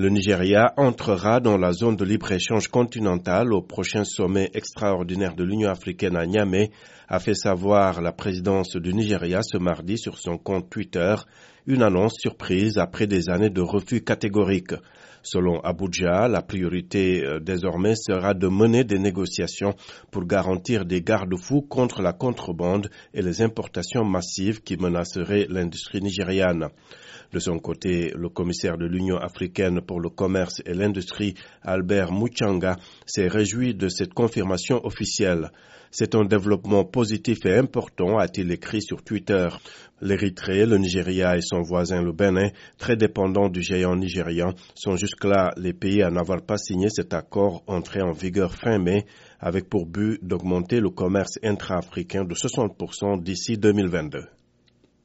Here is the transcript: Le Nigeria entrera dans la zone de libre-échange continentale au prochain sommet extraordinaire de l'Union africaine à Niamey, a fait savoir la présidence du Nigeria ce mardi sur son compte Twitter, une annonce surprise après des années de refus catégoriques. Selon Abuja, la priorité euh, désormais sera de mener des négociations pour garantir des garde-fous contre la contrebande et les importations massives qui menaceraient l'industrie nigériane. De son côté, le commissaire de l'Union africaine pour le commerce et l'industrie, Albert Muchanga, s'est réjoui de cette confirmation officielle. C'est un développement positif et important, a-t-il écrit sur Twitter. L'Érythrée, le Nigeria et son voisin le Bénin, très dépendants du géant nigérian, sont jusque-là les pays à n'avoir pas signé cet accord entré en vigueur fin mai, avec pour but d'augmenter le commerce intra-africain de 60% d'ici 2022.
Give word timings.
Le 0.00 0.10
Nigeria 0.10 0.74
entrera 0.76 1.40
dans 1.40 1.58
la 1.58 1.72
zone 1.72 1.96
de 1.96 2.04
libre-échange 2.04 2.68
continentale 2.68 3.52
au 3.52 3.62
prochain 3.62 4.04
sommet 4.04 4.48
extraordinaire 4.54 5.34
de 5.34 5.42
l'Union 5.42 5.70
africaine 5.70 6.16
à 6.16 6.24
Niamey, 6.24 6.70
a 7.08 7.18
fait 7.18 7.34
savoir 7.34 8.00
la 8.00 8.12
présidence 8.12 8.76
du 8.76 8.94
Nigeria 8.94 9.40
ce 9.42 9.56
mardi 9.58 9.98
sur 9.98 10.16
son 10.16 10.38
compte 10.38 10.70
Twitter, 10.70 11.16
une 11.68 11.82
annonce 11.82 12.14
surprise 12.18 12.78
après 12.78 13.06
des 13.06 13.28
années 13.28 13.50
de 13.50 13.60
refus 13.60 14.00
catégoriques. 14.00 14.72
Selon 15.22 15.60
Abuja, 15.60 16.26
la 16.26 16.40
priorité 16.40 17.22
euh, 17.22 17.40
désormais 17.40 17.94
sera 17.94 18.32
de 18.32 18.48
mener 18.48 18.84
des 18.84 18.98
négociations 18.98 19.74
pour 20.10 20.24
garantir 20.24 20.86
des 20.86 21.02
garde-fous 21.02 21.60
contre 21.60 22.00
la 22.00 22.14
contrebande 22.14 22.88
et 23.12 23.20
les 23.20 23.42
importations 23.42 24.02
massives 24.02 24.62
qui 24.62 24.78
menaceraient 24.78 25.46
l'industrie 25.50 26.00
nigériane. 26.00 26.68
De 27.32 27.38
son 27.38 27.58
côté, 27.58 28.14
le 28.16 28.30
commissaire 28.30 28.78
de 28.78 28.86
l'Union 28.86 29.18
africaine 29.18 29.82
pour 29.82 30.00
le 30.00 30.08
commerce 30.08 30.62
et 30.64 30.72
l'industrie, 30.72 31.34
Albert 31.60 32.12
Muchanga, 32.12 32.76
s'est 33.04 33.28
réjoui 33.28 33.74
de 33.74 33.88
cette 33.88 34.14
confirmation 34.14 34.82
officielle. 34.86 35.50
C'est 35.90 36.14
un 36.14 36.24
développement 36.24 36.84
positif 36.84 37.44
et 37.44 37.56
important, 37.56 38.18
a-t-il 38.18 38.50
écrit 38.52 38.82
sur 38.82 39.02
Twitter. 39.02 39.48
L'Érythrée, 40.00 40.64
le 40.64 40.78
Nigeria 40.78 41.36
et 41.36 41.40
son 41.40 41.62
voisin 41.62 42.00
le 42.02 42.12
Bénin, 42.12 42.50
très 42.78 42.96
dépendants 42.96 43.48
du 43.48 43.62
géant 43.62 43.96
nigérian, 43.96 44.54
sont 44.74 44.96
jusque-là 44.96 45.50
les 45.56 45.72
pays 45.72 46.02
à 46.02 46.10
n'avoir 46.10 46.40
pas 46.42 46.56
signé 46.56 46.88
cet 46.88 47.14
accord 47.14 47.64
entré 47.66 48.00
en 48.00 48.12
vigueur 48.12 48.54
fin 48.54 48.78
mai, 48.78 49.06
avec 49.40 49.68
pour 49.68 49.86
but 49.86 50.18
d'augmenter 50.22 50.78
le 50.80 50.90
commerce 50.90 51.38
intra-africain 51.42 52.24
de 52.24 52.34
60% 52.34 53.22
d'ici 53.22 53.58
2022. 53.58 54.37